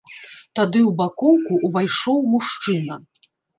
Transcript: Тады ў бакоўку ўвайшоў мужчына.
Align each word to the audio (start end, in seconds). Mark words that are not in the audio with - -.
Тады 0.59 0.81
ў 0.85 0.91
бакоўку 1.01 1.61
ўвайшоў 1.69 2.25
мужчына. 2.35 3.01